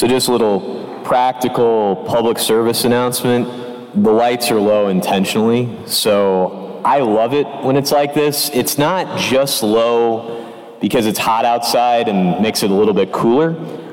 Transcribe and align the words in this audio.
So, 0.00 0.06
just 0.06 0.28
a 0.28 0.32
little 0.32 1.02
practical 1.04 1.94
public 2.08 2.38
service 2.38 2.86
announcement. 2.86 4.02
The 4.02 4.10
lights 4.10 4.50
are 4.50 4.58
low 4.58 4.88
intentionally, 4.88 5.68
so 5.84 6.80
I 6.86 7.00
love 7.00 7.34
it 7.34 7.46
when 7.62 7.76
it's 7.76 7.92
like 7.92 8.14
this. 8.14 8.48
It's 8.54 8.78
not 8.78 9.18
just 9.18 9.62
low 9.62 10.78
because 10.80 11.04
it's 11.04 11.18
hot 11.18 11.44
outside 11.44 12.08
and 12.08 12.40
makes 12.40 12.62
it 12.62 12.70
a 12.70 12.74
little 12.74 12.94
bit 12.94 13.12
cooler, 13.12 13.50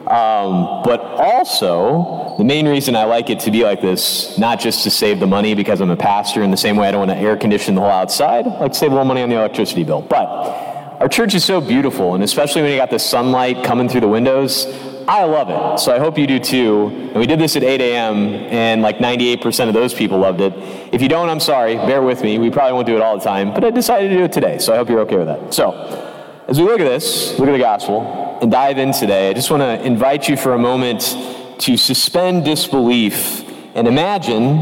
um, 0.09 0.81
but 0.85 1.01
also 1.01 2.35
the 2.37 2.45
main 2.45 2.69
reason 2.69 2.95
I 2.95 3.03
like 3.03 3.29
it 3.29 3.41
to 3.41 3.51
be 3.51 3.65
like 3.65 3.81
this, 3.81 4.37
not 4.37 4.61
just 4.61 4.83
to 4.85 4.89
save 4.89 5.19
the 5.19 5.27
money 5.27 5.55
because 5.55 5.81
I'm 5.81 5.89
a 5.89 5.97
pastor 5.97 6.41
in 6.41 6.51
the 6.51 6.55
same 6.55 6.77
way 6.77 6.87
I 6.87 6.91
don't 6.91 7.05
want 7.05 7.11
to 7.11 7.17
air 7.17 7.35
condition 7.35 7.75
the 7.75 7.81
whole 7.81 7.89
outside, 7.89 8.45
like 8.45 8.73
save 8.73 8.91
a 8.91 8.95
little 8.95 9.03
money 9.03 9.23
on 9.23 9.27
the 9.27 9.35
electricity 9.35 9.83
bill. 9.83 10.03
But 10.03 10.27
our 11.01 11.09
church 11.09 11.35
is 11.35 11.43
so 11.43 11.59
beautiful, 11.59 12.15
and 12.15 12.23
especially 12.23 12.61
when 12.61 12.71
you 12.71 12.77
got 12.77 12.91
the 12.91 12.97
sunlight 12.97 13.65
coming 13.65 13.87
through 13.89 14.01
the 14.01 14.07
windows, 14.07 14.65
I 15.07 15.23
love 15.23 15.49
it. 15.49 15.79
So 15.79 15.95
I 15.95 15.99
hope 15.99 16.17
you 16.17 16.27
do 16.27 16.37
too. 16.37 16.87
And 16.87 17.15
we 17.15 17.25
did 17.25 17.39
this 17.39 17.55
at 17.55 17.63
8 17.63 17.79
a.m., 17.79 18.33
and 18.33 18.81
like 18.81 18.97
98% 18.97 19.67
of 19.69 19.73
those 19.73 19.93
people 19.93 20.19
loved 20.19 20.41
it. 20.41 20.53
If 20.93 21.01
you 21.01 21.07
don't, 21.07 21.29
I'm 21.29 21.39
sorry. 21.39 21.75
Bear 21.75 22.01
with 22.01 22.21
me. 22.21 22.37
We 22.37 22.49
probably 22.49 22.73
won't 22.73 22.87
do 22.87 22.95
it 22.97 23.01
all 23.01 23.17
the 23.17 23.23
time, 23.23 23.53
but 23.53 23.63
I 23.63 23.71
decided 23.71 24.09
to 24.09 24.15
do 24.15 24.23
it 24.25 24.33
today, 24.33 24.57
so 24.59 24.73
I 24.73 24.77
hope 24.77 24.89
you're 24.89 24.99
okay 25.01 25.17
with 25.17 25.27
that. 25.27 25.53
So, 25.53 25.71
as 26.47 26.59
we 26.59 26.65
look 26.65 26.81
at 26.81 26.85
this, 26.85 27.39
look 27.39 27.47
at 27.47 27.53
the 27.53 27.59
gospel, 27.59 28.37
and 28.41 28.51
dive 28.51 28.77
in 28.77 28.91
today, 28.91 29.29
I 29.29 29.33
just 29.33 29.49
want 29.49 29.61
to 29.61 29.81
invite 29.85 30.27
you 30.27 30.35
for 30.37 30.53
a 30.53 30.59
moment 30.59 31.15
to 31.59 31.77
suspend 31.77 32.45
disbelief 32.45 33.43
and 33.75 33.87
imagine 33.87 34.57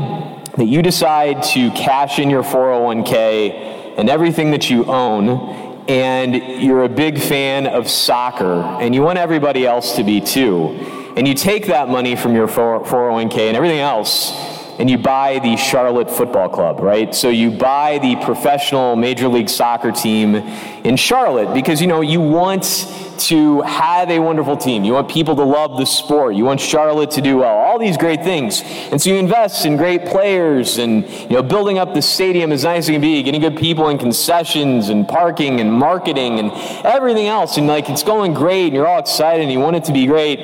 that 0.57 0.65
you 0.65 0.81
decide 0.81 1.43
to 1.43 1.71
cash 1.71 2.20
in 2.20 2.29
your 2.29 2.43
401k 2.43 3.98
and 3.98 4.09
everything 4.09 4.51
that 4.51 4.70
you 4.70 4.85
own 4.85 5.64
and 5.88 6.35
you're 6.35 6.84
a 6.84 6.89
big 6.89 7.20
fan 7.20 7.67
of 7.67 7.89
soccer, 7.89 8.62
and 8.81 8.95
you 8.95 9.02
want 9.02 9.20
everybody 9.20 9.66
else 9.66 9.95
to 9.98 10.03
be 10.03 10.20
too, 10.21 10.70
and 11.16 11.27
you 11.27 11.34
take 11.34 11.67
that 11.67 11.89
money 11.89 12.16
from 12.16 12.34
your 12.35 12.48
401k 12.48 13.48
and 13.48 13.55
everything 13.55 13.80
else, 13.80 14.32
and 14.77 14.90
you 14.90 14.98
buy 14.98 15.40
the 15.40 15.55
Charlotte 15.55 16.12
Football 16.12 16.49
Club, 16.49 16.79
right? 16.79 17.15
So 17.15 17.29
you 17.29 17.51
buy 17.51 17.98
the 17.99 18.18
professional 18.18 18.96
Major 18.96 19.29
League 19.29 19.48
Soccer 19.48 19.91
team 19.91 20.35
in 20.35 20.98
Charlotte 20.98 21.54
because, 21.54 21.79
you 21.79 21.87
know, 21.87 22.02
you 22.02 22.20
want 22.20 22.91
to 23.18 23.62
have 23.62 24.09
a 24.09 24.20
wonderful 24.20 24.57
team. 24.57 24.84
You 24.84 24.91
want 24.93 25.09
people 25.09 25.35
to 25.37 25.43
love 25.43 25.77
the 25.77 25.85
sport. 25.85 26.35
You 26.35 26.43
want 26.43 26.59
Charlotte 26.59 27.12
to 27.12 27.21
do 27.21 27.37
well. 27.37 27.57
All 27.76 27.79
these 27.79 27.98
great 27.98 28.23
things. 28.23 28.62
And 28.63 29.01
so 29.01 29.09
you 29.09 29.18
invest 29.18 29.65
in 29.65 29.76
great 29.76 30.05
players 30.05 30.77
and, 30.77 31.05
you 31.09 31.31
know, 31.31 31.43
building 31.43 31.77
up 31.77 31.93
the 31.93 32.01
stadium 32.01 32.54
as 32.54 32.63
nice 32.63 32.85
as 32.85 32.87
it 32.87 32.93
can 32.93 33.01
be, 33.01 33.21
getting 33.21 33.41
good 33.41 33.57
people 33.57 33.90
and 33.90 33.99
concessions 33.99 34.87
and 34.87 35.05
parking 35.05 35.59
and 35.59 35.73
marketing 35.73 36.40
and 36.40 36.53
everything 36.85 37.27
else. 37.27 37.57
And 37.57 37.68
like, 37.68 37.90
it's 37.90 38.01
going 38.01 38.34
great 38.34 38.68
and 38.68 38.76
you're 38.76 38.87
all 38.87 38.99
excited 38.99 39.43
and 39.43 39.51
you 39.51 39.59
want 39.59 39.76
it 39.76 39.84
to 39.84 39.91
be 39.91 40.05
great. 40.05 40.40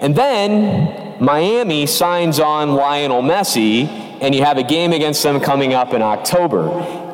And 0.00 0.16
then 0.16 1.22
Miami 1.22 1.86
signs 1.86 2.40
on 2.40 2.72
Lionel 2.74 3.22
Messi 3.22 3.86
and 4.20 4.34
you 4.34 4.42
have 4.42 4.58
a 4.58 4.64
game 4.64 4.92
against 4.92 5.22
them 5.22 5.38
coming 5.38 5.74
up 5.74 5.92
in 5.92 6.02
October. 6.02 6.70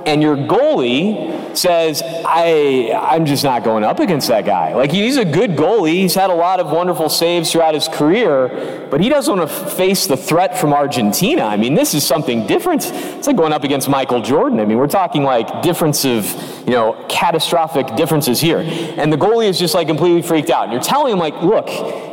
And 0.07 0.23
your 0.23 0.37
goalie 0.37 1.50
says, 1.57 2.03
I, 2.05 2.93
I'm 2.95 3.27
just 3.27 3.45
not 3.45 3.65
going 3.65 3.85
up 3.85 4.01
against 4.01 4.29
that 4.29 4.45
guy. 4.45 4.75
Like, 4.75 4.93
he's 4.93 5.17
a 5.17 5.25
good 5.25 5.53
goalie. 5.53 5.93
He's 5.93 6.15
had 6.15 6.31
a 6.31 6.35
lot 6.35 6.61
of 6.61 6.71
wonderful 6.71 7.09
saves 7.09 7.53
throughout 7.53 7.75
his 7.75 7.89
career, 7.89 8.89
but 8.91 9.01
he 9.01 9.09
doesn't 9.09 9.39
want 9.39 9.51
to 9.51 9.57
face 9.71 10.07
the 10.07 10.17
threat 10.17 10.59
from 10.59 10.73
Argentina. 10.73 11.43
I 11.45 11.57
mean, 11.57 11.75
this 11.75 11.95
is 11.95 12.07
something 12.07 12.47
different. 12.47 12.87
It's 12.87 13.27
like 13.27 13.37
going 13.37 13.53
up 13.53 13.65
against 13.65 13.89
Michael 13.89 14.23
Jordan. 14.23 14.61
I 14.61 14.65
mean, 14.65 14.79
we're 14.79 14.87
talking 14.87 15.23
like 15.23 15.63
difference 15.63 16.05
of, 16.05 16.25
you 16.67 16.73
know, 16.73 17.05
catastrophic 17.09 17.97
differences 17.97 18.41
here. 18.41 18.59
And 18.61 19.13
the 19.13 19.17
goalie 19.17 19.49
is 19.49 19.59
just 19.59 19.75
like 19.75 19.87
completely 19.87 20.23
freaked 20.23 20.51
out. 20.51 20.65
And 20.65 20.73
you're 20.73 20.83
telling 20.83 21.13
him, 21.13 21.19
like, 21.19 21.41
look, 21.43 21.69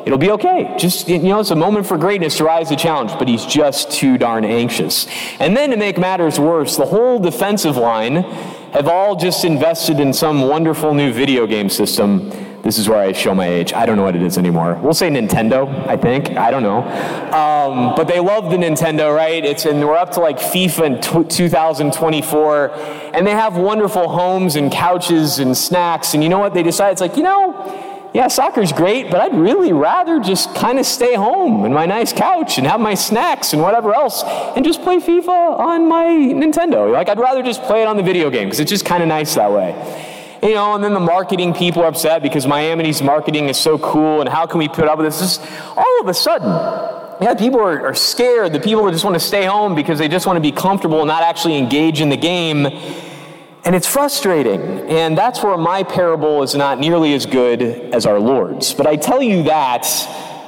it'll 0.06 0.18
be 0.18 0.32
okay. 0.32 0.76
Just, 0.78 1.08
you 1.08 1.20
know, 1.20 1.40
it's 1.40 1.52
a 1.52 1.56
moment 1.56 1.86
for 1.86 1.98
greatness 1.98 2.38
to 2.38 2.44
rise 2.44 2.70
to 2.70 2.76
challenge, 2.76 3.12
but 3.20 3.28
he's 3.28 3.46
just 3.46 3.92
too 3.92 4.18
darn 4.18 4.46
anxious. 4.46 5.08
And 5.40 5.56
then 5.56 5.72
to 5.72 5.78
make 5.78 5.98
matters 5.98 6.40
worse, 6.40 6.78
the 6.78 6.86
whole 6.86 7.20
defensive 7.20 7.78
line 7.78 8.26
have 8.74 8.88
all 8.88 9.16
just 9.16 9.46
invested 9.46 10.00
in 10.00 10.14
some 10.14 10.48
wonderful 10.48 10.94
new 10.94 11.12
video 11.12 11.48
game 11.48 11.70
system. 11.70 12.30
This 12.64 12.78
is 12.78 12.90
where 12.90 13.00
I 13.00 13.14
show 13.14 13.34
my 13.34 13.48
age. 13.48 13.72
I 13.72 13.86
don't 13.86 13.96
know 13.96 14.04
what 14.04 14.16
it 14.16 14.22
is 14.22 14.38
anymore. 14.38 14.78
We'll 14.84 14.94
say 14.94 15.10
Nintendo, 15.10 15.88
I 15.88 15.96
think. 15.96 16.32
I 16.32 16.52
don't 16.52 16.64
know. 16.64 16.80
Um, 17.32 17.96
but 17.96 18.06
they 18.10 18.20
love 18.20 18.52
the 18.52 18.58
Nintendo, 18.58 19.16
right? 19.16 19.46
It's 19.46 19.66
and 19.66 19.80
we're 19.80 19.96
up 19.96 20.12
to 20.14 20.20
like 20.20 20.38
FIFA 20.38 20.86
in 20.86 21.28
2024, 21.30 22.72
and 23.14 23.26
they 23.26 23.32
have 23.32 23.56
wonderful 23.56 24.10
homes 24.10 24.58
and 24.58 24.70
couches 24.72 25.40
and 25.40 25.56
snacks. 25.56 26.14
And 26.14 26.22
you 26.22 26.30
know 26.30 26.40
what? 26.40 26.54
They 26.54 26.64
decide 26.64 26.92
it's 26.92 27.02
like, 27.02 27.16
you 27.16 27.24
know, 27.24 27.87
yeah, 28.18 28.28
soccer's 28.30 28.72
great, 28.72 29.12
but 29.12 29.22
I'd 29.22 29.36
really 29.36 29.72
rather 29.74 30.20
just 30.20 30.56
kind 30.56 30.80
of 30.80 30.88
stay 30.88 31.14
home 31.14 31.66
in 31.66 31.72
my 31.72 31.86
nice 31.86 32.12
couch 32.12 32.58
and 32.58 32.66
have 32.66 32.80
my 32.80 32.96
snacks 32.96 33.54
and 33.54 33.62
whatever 33.62 33.94
else 33.94 34.24
and 34.56 34.66
just 34.66 34.82
play 34.82 34.98
FIFA 34.98 35.60
on 35.60 35.88
my 35.88 36.06
Nintendo. 36.06 36.92
Like, 36.92 37.10
I'd 37.10 37.20
rather 37.20 37.44
just 37.44 37.62
play 37.62 37.84
it 37.84 37.88
on 37.88 37.96
the 37.96 38.02
video 38.02 38.32
game 38.32 38.48
because 38.48 38.60
it's 38.60 38.72
just 38.72 38.86
kind 38.86 39.04
of 39.04 39.08
nice 39.08 39.36
that 39.36 39.52
way. 39.52 39.70
You 40.42 40.56
know, 40.56 40.74
and 40.74 40.84
then 40.84 40.96
the 40.96 41.00
marketing 41.00 41.54
people 41.54 41.84
are 41.84 41.90
upset 41.90 42.24
because 42.24 42.48
Miami's 42.48 43.04
marketing 43.04 43.50
is 43.50 43.58
so 43.60 43.78
cool 43.78 44.20
and 44.22 44.28
how 44.28 44.48
can 44.48 44.58
we 44.58 44.68
put 44.68 44.86
up 44.86 44.98
with 44.98 45.06
this? 45.06 45.20
Just 45.20 45.42
all 45.78 46.02
of 46.02 46.08
a 46.08 46.14
sudden, 46.16 46.50
yeah, 47.22 47.36
people 47.36 47.60
are, 47.60 47.86
are 47.86 47.94
scared. 47.94 48.52
The 48.52 48.60
people 48.60 48.84
that 48.86 48.94
just 48.94 49.06
want 49.06 49.14
to 49.14 49.20
stay 49.20 49.46
home 49.46 49.76
because 49.76 50.00
they 50.00 50.08
just 50.08 50.26
want 50.26 50.38
to 50.38 50.42
be 50.42 50.52
comfortable 50.52 51.02
and 51.02 51.08
not 51.08 51.22
actually 51.22 51.56
engage 51.56 52.02
in 52.02 52.10
the 52.10 52.18
game 52.18 52.66
and 53.68 53.76
it's 53.76 53.86
frustrating. 53.86 54.62
And 54.88 55.18
that's 55.18 55.44
where 55.44 55.58
my 55.58 55.84
parable 55.84 56.42
is 56.42 56.56
not 56.56 56.80
nearly 56.80 57.14
as 57.14 57.26
good 57.26 57.62
as 57.62 58.06
our 58.06 58.18
Lord's. 58.18 58.74
But 58.74 58.88
I 58.88 58.96
tell 58.96 59.22
you 59.22 59.44
that 59.44 59.84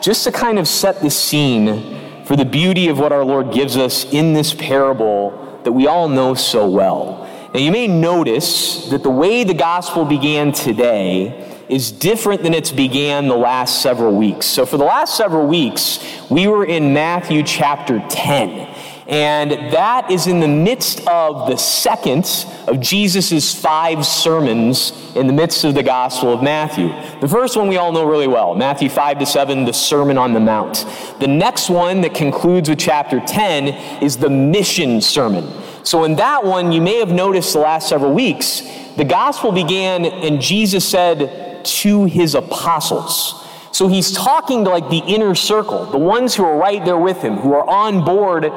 just 0.02 0.24
to 0.24 0.31
kind 0.31 0.57
of 0.57 0.69
set 0.69 1.02
the 1.02 1.09
scene 1.09 2.24
for 2.24 2.38
the 2.38 2.46
beauty 2.46 2.88
of 2.88 2.97
what 2.97 3.12
our 3.12 3.25
Lord 3.25 3.52
gives 3.52 3.75
us 3.75 4.06
in 4.13 4.31
this 4.31 4.53
parable 4.53 5.59
that 5.66 5.74
we 5.74 5.85
all 5.85 6.07
know 6.07 6.34
so 6.34 6.69
well. 6.69 7.30
Now, 7.53 7.59
you 7.59 7.74
may 7.74 7.90
notice 7.90 8.90
that 8.90 9.03
the 9.03 9.09
way 9.09 9.44
the 9.44 9.53
gospel 9.53 10.06
began 10.06 10.53
today 10.53 11.46
is 11.68 11.91
different 11.91 12.41
than 12.41 12.53
it's 12.53 12.72
began 12.72 13.28
the 13.28 13.36
last 13.36 13.81
several 13.81 14.16
weeks. 14.16 14.46
So, 14.46 14.66
for 14.66 14.78
the 14.78 14.86
last 14.86 15.18
several 15.18 15.46
weeks, 15.46 16.00
we 16.30 16.47
were 16.47 16.63
in 16.63 16.94
Matthew 16.94 17.44
chapter 17.44 18.01
10. 18.07 18.79
And 19.09 19.52
that 19.74 20.12
is 20.12 20.28
in 20.28 20.40
the 20.40 20.47
midst 20.47 21.06
of 21.08 21.50
the 21.50 21.58
second 21.58 22.46
of 22.68 22.80
Jesus' 22.80 23.59
five 23.59 24.06
sermons 24.06 24.94
in 25.16 25.25
the 25.25 25.34
midst 25.34 25.64
of 25.64 25.74
the 25.74 25.81
Gospel 25.81 26.31
of 26.31 26.44
Matthew. 26.44 26.90
The 27.19 27.28
first 27.28 27.58
one 27.58 27.68
we 27.68 27.78
all 27.78 27.92
know 27.92 28.08
really 28.08 28.28
well 28.28 28.53
Matthew 28.53 28.88
5 28.88 29.18
to 29.18 29.25
7, 29.25 29.66
the 29.66 29.74
Sermon 29.74 30.19
on 30.19 30.34
the 30.34 30.40
Mount. 30.40 30.86
The 31.19 31.28
next 31.28 31.72
one 31.72 32.02
that 32.02 32.14
concludes 32.14 32.69
with 32.69 32.78
chapter 32.78 33.19
10 33.19 34.03
is 34.03 34.18
the 34.18 34.30
Mission 34.30 35.02
Sermon. 35.02 35.52
So, 35.84 36.03
in 36.03 36.16
that 36.18 36.46
one, 36.46 36.72
you 36.72 36.81
may 36.81 37.00
have 37.00 37.12
noticed 37.12 37.53
the 37.53 37.59
last 37.59 37.90
several 37.90 38.14
weeks, 38.14 38.62
the 38.96 39.06
Gospel 39.06 39.52
began 39.52 40.06
and 40.06 40.40
Jesus 40.40 40.88
said 40.88 41.66
to 41.66 42.06
his 42.06 42.36
apostles. 42.36 43.44
So 43.72 43.88
he's 43.88 44.12
talking 44.12 44.66
to 44.66 44.72
like 44.72 44.90
the 44.90 45.00
inner 45.00 45.36
circle, 45.36 45.86
the 45.86 45.98
ones 45.98 46.36
who 46.36 46.44
are 46.44 46.58
right 46.58 46.84
there 46.84 46.98
with 46.98 47.22
him, 47.22 47.38
who 47.38 47.53
are 47.53 47.68
on 47.68 48.03
board, 48.03 48.52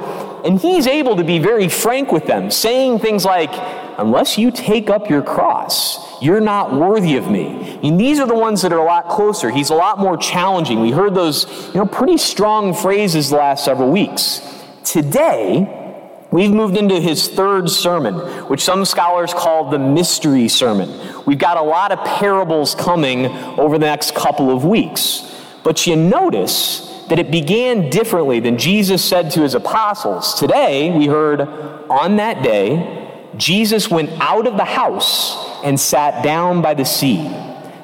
and 0.44 0.60
he's 0.60 0.86
able 0.86 1.16
to 1.16 1.25
be 1.25 1.38
very 1.38 1.69
frank 1.69 2.12
with 2.12 2.26
them, 2.26 2.50
saying 2.50 2.98
things 2.98 3.25
like, 3.25 3.50
Unless 3.98 4.38
you 4.38 4.50
take 4.50 4.88
up 4.88 5.10
your 5.10 5.22
cross, 5.22 6.20
you're 6.22 6.41
not 6.41 6.72
worthy 6.72 7.16
of 7.16 7.30
me. 7.30 7.78
And 7.82 8.00
these 8.00 8.19
are 8.19 8.26
the 8.26 8.34
ones 8.34 8.62
that 8.62 8.72
are 8.72 8.78
a 8.78 8.84
lot 8.84 9.08
closer. 9.08 9.50
He's 9.50 9.69
a 9.69 9.75
lot 9.75 9.98
more 9.98 10.16
challenging. 10.16 10.80
We 10.80 10.91
heard 10.91 11.14
those, 11.14 11.47
you 11.69 11.75
know, 11.75 11.86
pretty 11.86 12.16
strong 12.16 12.72
phrases 12.72 13.28
the 13.28 13.36
last 13.36 13.64
several 13.64 13.91
weeks. 13.91 14.41
Today, 14.84 15.78
We've 16.32 16.50
moved 16.50 16.78
into 16.78 16.98
his 16.98 17.28
third 17.28 17.69
sermon, 17.69 18.14
which 18.48 18.62
some 18.62 18.86
scholars 18.86 19.34
call 19.34 19.69
the 19.69 19.78
mystery 19.78 20.48
sermon. 20.48 20.88
We've 21.26 21.38
got 21.38 21.59
a 21.59 21.62
lot 21.62 21.92
of 21.92 22.03
parables 22.06 22.74
coming 22.74 23.26
over 23.26 23.76
the 23.76 23.84
next 23.84 24.14
couple 24.14 24.50
of 24.50 24.64
weeks. 24.64 25.30
But 25.62 25.86
you 25.86 25.94
notice 25.94 26.91
that 27.12 27.18
it 27.18 27.30
began 27.30 27.91
differently 27.91 28.41
than 28.41 28.56
Jesus 28.56 29.04
said 29.04 29.30
to 29.32 29.42
his 29.42 29.54
apostles. 29.54 30.32
Today, 30.32 30.97
we 30.97 31.04
heard 31.04 31.42
on 31.42 32.16
that 32.16 32.42
day, 32.42 33.28
Jesus 33.36 33.91
went 33.91 34.09
out 34.18 34.47
of 34.47 34.56
the 34.56 34.64
house 34.64 35.36
and 35.62 35.78
sat 35.78 36.24
down 36.24 36.62
by 36.62 36.72
the 36.72 36.86
sea. 36.86 37.30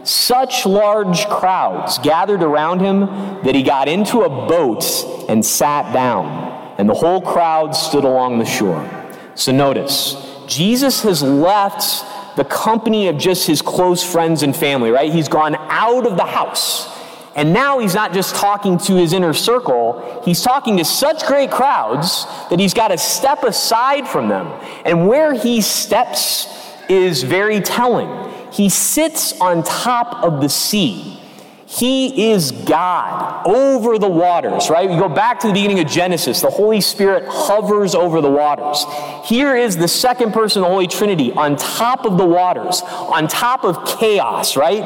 Such 0.03 0.65
large 0.65 1.27
crowds 1.27 1.99
gathered 1.99 2.43
around 2.43 2.81
him 2.81 3.01
that 3.45 3.55
he 3.55 3.63
got 3.63 3.87
into 3.87 4.23
a 4.23 4.31
boat 4.31 4.83
and 5.29 5.45
sat 5.45 5.93
down 5.93 6.75
and 6.79 6.89
the 6.89 6.95
whole 6.95 7.21
crowd 7.21 7.73
stood 7.73 8.05
along 8.05 8.39
the 8.39 8.47
shore. 8.47 9.13
So 9.35 9.53
notice, 9.53 10.17
Jesus 10.47 11.03
has 11.03 11.23
left 11.23 12.03
the 12.39 12.45
company 12.45 13.09
of 13.09 13.19
just 13.19 13.47
his 13.47 13.61
close 13.61 14.03
friends 14.03 14.43
and 14.43 14.57
family, 14.57 14.91
right? 14.91 15.13
He's 15.13 15.29
gone 15.29 15.55
out 15.55 16.07
of 16.07 16.17
the 16.17 16.25
house. 16.25 16.98
And 17.39 17.53
now 17.53 17.79
he's 17.79 17.95
not 17.95 18.13
just 18.13 18.35
talking 18.35 18.79
to 18.79 18.97
his 18.97 19.13
inner 19.13 19.33
circle, 19.33 20.23
he's 20.25 20.43
talking 20.43 20.77
to 20.79 20.85
such 20.85 21.25
great 21.25 21.53
crowds 21.53 22.25
that 22.51 22.59
he's 22.59 22.75
got 22.75 22.89
to 22.89 22.99
step 22.99 23.45
aside 23.45 24.09
from 24.09 24.29
them. 24.29 24.49
And 24.85 25.07
where 25.07 25.35
he 25.35 25.61
steps 25.61 26.49
is 26.89 27.23
very 27.23 27.61
telling. 27.61 28.29
He 28.51 28.69
sits 28.69 29.41
on 29.41 29.63
top 29.63 30.25
of 30.25 30.41
the 30.41 30.49
sea. 30.49 31.21
He 31.65 32.33
is 32.33 32.51
God 32.51 33.47
over 33.47 34.01
the 34.01 34.09
waters, 34.09 34.69
right? 34.69 34.91
You 34.91 34.99
go 34.99 35.09
back 35.09 35.39
to 35.41 35.47
the 35.47 35.53
beginning 35.53 35.79
of 35.79 35.87
Genesis, 35.87 36.41
the 36.41 36.51
Holy 36.51 36.81
Spirit 36.81 37.23
hovers 37.29 37.95
over 37.95 38.21
the 38.21 38.31
waters. 38.31 38.85
Here 39.29 39.55
is 39.55 39.77
the 39.77 39.87
second 39.87 40.33
person 40.33 40.63
of 40.63 40.67
the 40.67 40.73
Holy 40.73 40.89
Trinity 40.89 41.31
on 41.35 41.55
top 41.55 42.05
of 42.05 42.19
the 42.19 42.27
waters, 42.27 42.83
on 42.83 43.29
top 43.29 43.63
of 43.63 43.87
chaos, 43.87 44.57
right? 44.57 44.83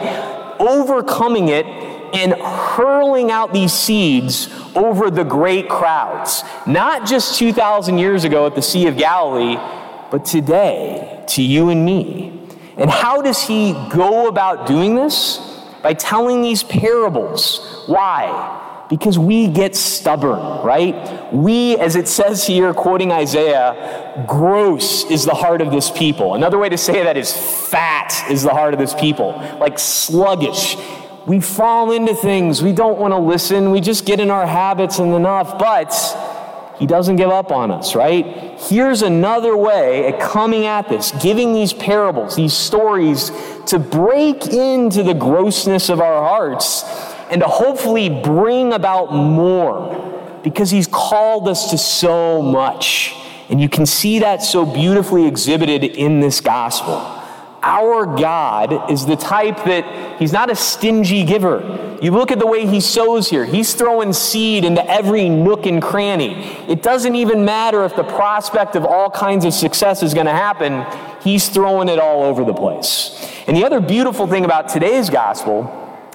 Overcoming 0.61 1.49
it 1.49 1.92
and 2.13 2.35
hurling 2.35 3.31
out 3.31 3.53
these 3.53 3.73
seeds 3.73 4.49
over 4.75 5.11
the 5.11 5.25
great 5.25 5.69
crowds. 5.69 6.43
Not 6.67 7.07
just 7.07 7.39
2,000 7.39 7.99
years 7.99 8.25
ago 8.25 8.47
at 8.47 8.55
the 8.55 8.63
Sea 8.63 8.87
of 8.87 8.97
Galilee, 8.97 9.57
but 10.11 10.25
today 10.25 11.25
to 11.29 11.43
you 11.43 11.71
and 11.71 11.85
me. 11.85 12.41
And 12.77 12.91
how 12.91 13.23
does 13.23 13.43
he 13.43 13.73
go 13.91 14.29
about 14.29 14.67
doing 14.67 14.95
this? 14.95 15.53
by 15.83 15.95
telling 15.95 16.43
these 16.43 16.63
parables. 16.63 17.85
Why? 17.87 18.87
Because 18.89 19.19
we 19.19 19.49
get 19.49 19.75
stubborn, 19.75 20.65
right? 20.65 21.33
We, 21.33 21.77
as 21.79 21.97
it 21.97 22.09
says 22.09 22.47
here, 22.47 22.73
quoting 22.75 23.11
Isaiah, 23.11 24.25
gross 24.29 25.11
is 25.11 25.25
the 25.25 25.35
heart 25.35 25.61
of 25.61 25.71
this 25.71 25.91
people. 25.91 26.35
Another 26.35 26.59
way 26.59 26.69
to 26.69 26.79
say 26.79 27.03
that 27.03 27.17
is 27.17 27.33
fat 27.33 28.27
is 28.31 28.43
the 28.43 28.51
heart 28.51 28.75
of 28.75 28.81
this 28.81 28.95
people, 28.95 29.33
like 29.59 29.79
sluggish. 29.79 30.77
We 31.27 31.41
fall 31.41 31.93
into 31.93 32.15
things, 32.15 32.63
we 32.63 32.73
don't 32.73 32.99
want 32.99 33.13
to 33.13 33.19
listen, 33.19 33.71
we 33.71 33.81
just 33.81 34.05
get 34.05 34.19
in 34.19 34.31
our 34.31 34.47
habits 34.47 34.99
and 34.99 35.15
enough, 35.15 35.59
but 35.59 35.93
he 36.79 36.87
doesn't 36.87 37.15
give 37.15 37.31
up 37.31 37.53
on 37.53 37.71
us, 37.71 37.95
right? 37.95 38.59
Here's 38.59 39.03
another 39.03 39.57
way 39.57 40.09
at 40.09 40.19
coming 40.19 40.67
at 40.67 40.89
this, 40.89 41.13
giving 41.23 41.53
these 41.53 41.73
parables, 41.73 42.35
these 42.35 42.55
stories 42.55 43.31
to 43.67 43.79
break 43.79 44.49
into 44.49 45.05
the 45.05 45.15
grossness 45.15 45.89
of 45.89 46.01
our 46.01 46.29
hearts 46.29 46.83
and 47.31 47.41
to 47.41 47.47
hopefully 47.47 48.09
bring 48.09 48.73
about 48.73 49.15
more 49.15 50.41
because 50.43 50.71
he's 50.71 50.89
called 50.89 51.49
us 51.49 51.71
to 51.71 51.79
so 51.79 52.43
much. 52.43 53.15
And 53.49 53.61
you 53.61 53.69
can 53.69 53.87
see 53.87 54.19
that 54.19 54.43
so 54.43 54.67
beautifully 54.67 55.27
exhibited 55.27 55.85
in 55.85 56.19
this 56.19 56.41
gospel. 56.41 56.95
Our 57.63 58.07
God 58.07 58.91
is 58.91 59.07
the 59.07 59.15
type 59.15 59.59
that 59.67 59.85
he's 60.23 60.33
not 60.33 60.51
a 60.51 60.57
stingy 60.57 61.25
giver. 61.25 61.99
You 62.01 62.13
look 62.13 62.31
at 62.31 62.39
the 62.39 62.47
way 62.47 62.67
he 62.67 62.81
sows 62.81 63.29
here. 63.29 63.45
He's 63.45 63.75
throwing 63.75 64.13
seed 64.13 64.65
into 64.65 64.89
every 64.91 65.29
nook 65.29 65.67
and 65.67 65.83
cranny. 65.83 66.45
It 66.69 66.83
doesn't 66.83 67.15
even 67.15 67.45
matter 67.45 67.85
if 67.85 67.95
the 67.95 68.05
prospect 68.05 68.75
of 68.75 68.85
all 68.85 69.11
kinds 69.11 69.45
of 69.45 69.53
success 69.53 70.03
is 70.03 70.15
going 70.15 70.27
to 70.27 70.33
happen. 70.33 70.87
He's 71.23 71.49
throwing 71.49 71.89
it 71.89 71.99
all 71.99 72.23
over 72.23 72.45
the 72.45 72.55
place. 72.55 73.31
And 73.47 73.57
the 73.57 73.65
other 73.65 73.81
beautiful 73.81 74.27
thing 74.27 74.45
about 74.45 74.69
today's 74.69 75.11
gospel, 75.11 75.71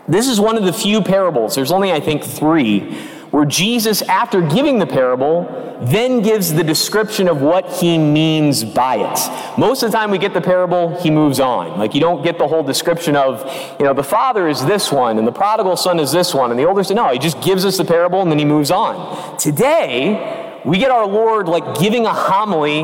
this 0.07 0.27
is 0.27 0.39
one 0.39 0.57
of 0.57 0.63
the 0.63 0.73
few 0.73 1.01
parables. 1.01 1.53
There's 1.53 1.71
only, 1.71 1.91
I 1.91 1.99
think, 1.99 2.23
three 2.23 2.97
where 3.31 3.45
Jesus, 3.45 4.01
after 4.03 4.41
giving 4.41 4.79
the 4.79 4.87
parable, 4.87 5.45
then 5.81 6.21
gives 6.21 6.53
the 6.53 6.63
description 6.63 7.27
of 7.27 7.41
what 7.41 7.69
he 7.73 7.97
means 7.97 8.63
by 8.63 8.95
it. 8.95 9.57
Most 9.59 9.83
of 9.83 9.91
the 9.91 9.97
time 9.97 10.11
we 10.11 10.17
get 10.17 10.33
the 10.33 10.41
parable, 10.41 10.99
he 11.01 11.11
moves 11.11 11.39
on. 11.39 11.77
Like 11.77 11.93
you 11.93 12.01
don't 12.01 12.23
get 12.23 12.37
the 12.37 12.47
whole 12.47 12.63
description 12.63 13.15
of, 13.15 13.45
you 13.79 13.85
know, 13.85 13.93
the 13.93 14.03
father 14.03 14.47
is 14.47 14.65
this 14.65 14.91
one 14.91 15.17
and 15.19 15.27
the 15.27 15.31
prodigal 15.31 15.77
son 15.77 15.99
is 15.99 16.11
this 16.11 16.33
one 16.33 16.51
and 16.51 16.59
the 16.59 16.65
older 16.65 16.83
son. 16.83 16.95
No, 16.95 17.09
he 17.09 17.19
just 17.19 17.41
gives 17.41 17.63
us 17.65 17.77
the 17.77 17.85
parable 17.85 18.21
and 18.21 18.31
then 18.31 18.39
he 18.39 18.45
moves 18.45 18.71
on. 18.71 19.37
Today, 19.37 20.61
we 20.65 20.79
get 20.79 20.89
our 20.89 21.05
Lord 21.05 21.47
like 21.47 21.79
giving 21.79 22.05
a 22.05 22.13
homily 22.13 22.81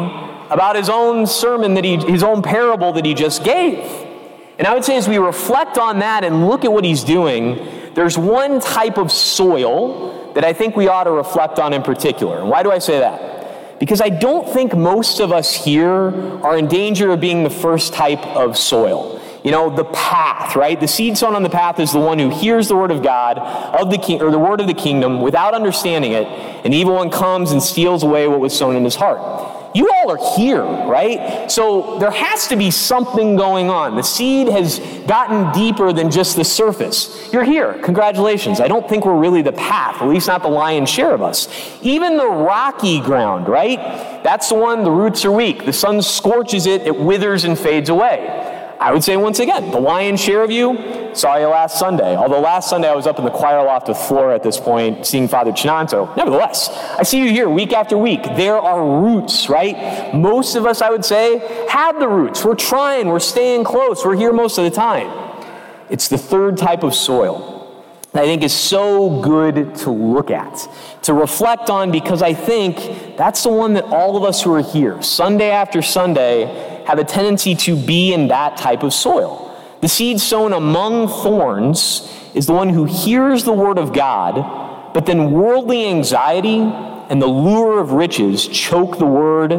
about 0.49 0.75
his 0.75 0.89
own 0.89 1.25
sermon 1.25 1.73
that 1.73 1.83
he, 1.83 1.97
his 1.97 2.21
own 2.21 2.41
parable 2.41 2.93
that 2.93 3.05
he 3.05 3.13
just 3.13 3.43
gave. 3.43 3.79
And 4.59 4.67
I 4.67 4.73
would 4.75 4.85
say 4.85 4.97
as 4.97 5.07
we 5.07 5.17
reflect 5.17 5.79
on 5.79 5.99
that 5.99 6.23
and 6.23 6.47
look 6.47 6.63
at 6.63 6.71
what 6.71 6.85
he's 6.85 7.03
doing, 7.03 7.55
there's 7.95 8.17
one 8.17 8.59
type 8.59 8.97
of 8.97 9.11
soil 9.11 10.22
that 10.33 10.43
I 10.43 10.53
think 10.53 10.75
we 10.75 10.87
ought 10.87 11.05
to 11.05 11.11
reflect 11.11 11.59
on 11.59 11.73
in 11.73 11.81
particular. 11.81 12.39
And 12.39 12.49
why 12.49 12.63
do 12.63 12.71
I 12.71 12.79
say 12.79 12.99
that? 12.99 13.79
Because 13.79 14.01
I 14.01 14.09
don't 14.09 14.47
think 14.47 14.75
most 14.75 15.19
of 15.19 15.31
us 15.31 15.53
here 15.53 15.89
are 16.43 16.57
in 16.57 16.67
danger 16.67 17.11
of 17.11 17.19
being 17.19 17.43
the 17.43 17.49
first 17.49 17.93
type 17.93 18.25
of 18.27 18.57
soil. 18.57 19.19
You 19.43 19.51
know, 19.51 19.75
the 19.75 19.83
path, 19.83 20.55
right? 20.55 20.79
The 20.79 20.87
seed 20.87 21.17
sown 21.17 21.35
on 21.35 21.43
the 21.43 21.49
path 21.49 21.79
is 21.79 21.91
the 21.91 21.99
one 21.99 22.17
who 22.17 22.29
hears 22.29 22.69
the 22.69 22.77
word 22.77 22.91
of 22.91 23.03
God, 23.03 23.37
of 23.37 23.91
the 23.91 23.97
king, 23.97 24.21
or 24.21 24.31
the 24.31 24.39
word 24.39 24.61
of 24.61 24.67
the 24.67 24.73
kingdom 24.73 25.21
without 25.21 25.53
understanding 25.53 26.13
it, 26.13 26.27
and 26.63 26.73
evil 26.73 26.95
one 26.95 27.09
comes 27.09 27.51
and 27.51 27.61
steals 27.61 28.03
away 28.03 28.25
what 28.27 28.39
was 28.39 28.57
sown 28.57 28.77
in 28.77 28.85
his 28.85 28.95
heart 28.95 29.62
you 29.73 29.89
all 29.89 30.11
are 30.11 30.35
here, 30.37 30.63
right? 30.63 31.51
So 31.51 31.97
there 31.99 32.11
has 32.11 32.47
to 32.47 32.55
be 32.55 32.71
something 32.71 33.35
going 33.35 33.69
on. 33.69 33.95
The 33.95 34.03
seed 34.03 34.47
has 34.47 34.79
gotten 35.07 35.51
deeper 35.51 35.91
than 35.91 36.11
just 36.11 36.35
the 36.35 36.45
surface. 36.45 37.31
You're 37.33 37.43
here. 37.43 37.73
Congratulations. 37.83 38.59
I 38.59 38.67
don't 38.67 38.87
think 38.87 39.05
we're 39.05 39.17
really 39.17 39.41
the 39.41 39.53
path, 39.53 40.01
at 40.01 40.07
least 40.07 40.27
not 40.27 40.43
the 40.43 40.49
lion's 40.49 40.89
share 40.89 41.13
of 41.13 41.21
us. 41.21 41.47
Even 41.81 42.17
the 42.17 42.27
rocky 42.27 42.99
ground, 43.01 43.47
right? 43.47 43.79
That's 44.23 44.49
the 44.49 44.55
one, 44.55 44.83
the 44.83 44.91
roots 44.91 45.25
are 45.25 45.31
weak. 45.31 45.65
The 45.65 45.73
sun 45.73 46.01
scorches 46.01 46.65
it, 46.65 46.83
it 46.83 46.97
withers 46.97 47.43
and 47.43 47.57
fades 47.57 47.89
away. 47.89 48.52
I 48.83 48.91
would 48.91 49.01
say 49.01 49.15
once 49.15 49.39
again, 49.39 49.71
the 49.71 49.79
lion's 49.79 50.21
share 50.21 50.43
of 50.43 50.51
you, 50.51 50.77
saw 51.13 51.37
you 51.37 51.47
last 51.47 51.79
Sunday. 51.79 52.17
Although 52.17 52.41
last 52.41 52.69
Sunday 52.69 52.89
I 52.89 52.95
was 52.95 53.07
up 53.07 53.17
in 53.17 53.23
the 53.23 53.31
choir 53.31 53.63
loft 53.63 53.87
with 53.87 53.97
Flora 53.97 54.35
at 54.35 54.43
this 54.43 54.59
point, 54.59 55.05
seeing 55.05 55.29
Father 55.29 55.53
Chinanto. 55.53 56.13
Nevertheless, 56.17 56.69
I 56.99 57.03
see 57.03 57.23
you 57.23 57.29
here 57.29 57.49
week 57.49 57.71
after 57.71 57.97
week. 57.97 58.23
There 58.35 58.57
are 58.57 59.01
roots, 59.01 59.47
right? 59.47 60.13
Most 60.13 60.55
of 60.55 60.65
us, 60.65 60.81
I 60.81 60.89
would 60.89 61.05
say, 61.05 61.65
have 61.69 61.97
the 61.97 62.09
roots. 62.09 62.43
We're 62.43 62.55
trying, 62.55 63.07
we're 63.07 63.21
staying 63.21 63.63
close, 63.63 64.03
we're 64.03 64.17
here 64.17 64.33
most 64.33 64.57
of 64.57 64.65
the 64.65 64.71
time. 64.71 65.09
It's 65.89 66.09
the 66.09 66.17
third 66.17 66.57
type 66.57 66.83
of 66.83 66.93
soil 66.93 67.53
I 68.15 68.25
think 68.25 68.43
is 68.43 68.53
so 68.53 69.21
good 69.21 69.73
to 69.77 69.89
look 69.89 70.29
at, 70.29 70.67
to 71.03 71.15
reflect 71.15 71.71
on, 71.71 71.91
because 71.91 72.21
I 72.21 72.35
think 72.35 73.17
that's 73.17 73.41
the 73.41 73.49
one 73.49 73.73
that 73.73 73.85
all 73.85 74.17
of 74.17 74.23
us 74.23 74.43
who 74.43 74.53
are 74.53 74.61
here, 74.61 75.01
Sunday 75.01 75.49
after 75.49 75.81
Sunday, 75.81 76.72
have 76.85 76.99
a 76.99 77.03
tendency 77.03 77.55
to 77.55 77.75
be 77.75 78.13
in 78.13 78.27
that 78.27 78.57
type 78.57 78.83
of 78.83 78.93
soil. 78.93 79.49
The 79.81 79.89
seed 79.89 80.19
sown 80.19 80.53
among 80.53 81.07
thorns 81.07 82.09
is 82.33 82.47
the 82.47 82.53
one 82.53 82.69
who 82.69 82.85
hears 82.85 83.43
the 83.43 83.53
word 83.53 83.77
of 83.77 83.93
God, 83.93 84.93
but 84.93 85.05
then 85.05 85.31
worldly 85.31 85.85
anxiety 85.87 86.59
and 86.59 87.21
the 87.21 87.27
lure 87.27 87.79
of 87.79 87.91
riches 87.91 88.47
choke 88.47 88.97
the 88.97 89.05
word 89.05 89.51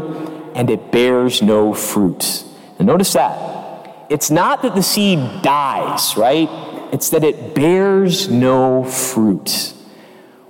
and 0.54 0.70
it 0.70 0.90
bears 0.90 1.42
no 1.42 1.74
fruit. 1.74 2.44
And 2.78 2.86
notice 2.86 3.12
that. 3.12 4.06
It's 4.10 4.30
not 4.30 4.62
that 4.62 4.74
the 4.74 4.82
seed 4.82 5.42
dies, 5.42 6.16
right? 6.16 6.48
It's 6.92 7.10
that 7.10 7.24
it 7.24 7.54
bears 7.54 8.28
no 8.28 8.84
fruit. 8.84 9.74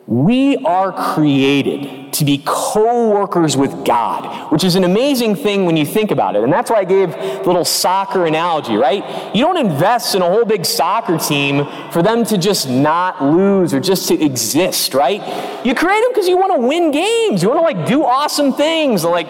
We 0.06 0.56
are 0.58 0.92
created 1.14 2.03
to 2.14 2.24
be 2.24 2.42
co 2.44 3.10
workers 3.10 3.56
with 3.56 3.84
God, 3.84 4.52
which 4.52 4.64
is 4.64 4.76
an 4.76 4.84
amazing 4.84 5.34
thing 5.34 5.66
when 5.66 5.76
you 5.76 5.84
think 5.84 6.10
about 6.10 6.36
it. 6.36 6.44
And 6.44 6.52
that's 6.52 6.70
why 6.70 6.78
I 6.78 6.84
gave 6.84 7.10
the 7.10 7.42
little 7.44 7.64
soccer 7.64 8.26
analogy, 8.26 8.76
right? 8.76 9.34
You 9.34 9.44
don't 9.44 9.56
invest 9.56 10.14
in 10.14 10.22
a 10.22 10.28
whole 10.28 10.44
big 10.44 10.64
soccer 10.64 11.18
team 11.18 11.66
for 11.90 12.02
them 12.02 12.24
to 12.26 12.38
just 12.38 12.68
not 12.68 13.22
lose 13.22 13.74
or 13.74 13.80
just 13.80 14.08
to 14.08 14.22
exist, 14.22 14.94
right? 14.94 15.20
You 15.66 15.74
create 15.74 16.00
them 16.00 16.10
because 16.10 16.28
you 16.28 16.36
want 16.36 16.54
to 16.54 16.66
win 16.66 16.90
games. 16.90 17.42
You 17.42 17.50
want 17.50 17.60
to 17.60 17.78
like 17.78 17.86
do 17.86 18.04
awesome 18.04 18.52
things 18.52 19.04
and 19.04 19.12
like 19.12 19.28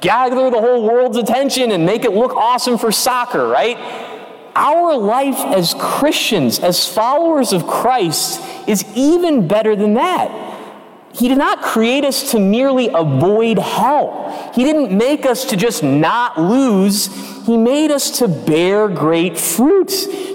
gather 0.00 0.50
the 0.50 0.60
whole 0.60 0.82
world's 0.82 1.16
attention 1.16 1.70
and 1.70 1.86
make 1.86 2.04
it 2.04 2.12
look 2.12 2.34
awesome 2.34 2.76
for 2.76 2.90
soccer, 2.90 3.46
right? 3.46 3.78
Our 4.56 4.96
life 4.96 5.38
as 5.38 5.74
Christians, 5.78 6.58
as 6.58 6.92
followers 6.92 7.52
of 7.52 7.66
Christ, 7.66 8.42
is 8.68 8.84
even 8.96 9.46
better 9.46 9.76
than 9.76 9.94
that. 9.94 10.49
He 11.12 11.28
did 11.28 11.38
not 11.38 11.60
create 11.60 12.04
us 12.04 12.30
to 12.30 12.38
merely 12.38 12.88
avoid 12.88 13.58
hell. 13.58 14.52
He 14.54 14.62
didn't 14.62 14.96
make 14.96 15.26
us 15.26 15.44
to 15.46 15.56
just 15.56 15.82
not 15.82 16.40
lose. 16.40 17.06
He 17.46 17.56
made 17.56 17.90
us 17.90 18.18
to 18.18 18.28
bear 18.28 18.88
great 18.88 19.36
fruit, 19.36 19.90